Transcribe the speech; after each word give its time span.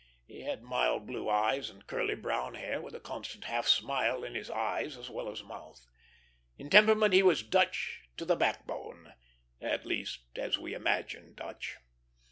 He 0.25 0.41
had 0.41 0.63
mild 0.63 1.05
blue 1.05 1.29
eyes 1.29 1.69
and 1.69 1.85
curly 1.85 2.15
brown 2.15 2.55
hair, 2.55 2.81
with 2.81 2.95
a 2.95 2.99
constant 2.99 3.43
half 3.43 3.67
smile 3.67 4.23
in 4.23 4.35
eyes 4.51 4.97
as 4.97 5.11
well 5.11 5.29
as 5.29 5.43
mouth. 5.43 5.85
In 6.57 6.71
temperament 6.71 7.13
he 7.13 7.21
was 7.21 7.43
Dutch 7.43 8.01
to 8.17 8.25
the 8.25 8.35
backbone 8.35 9.13
at 9.61 9.85
least 9.85 10.21
as 10.39 10.57
we 10.57 10.73
imagine 10.73 11.35
Dutch. 11.35 11.77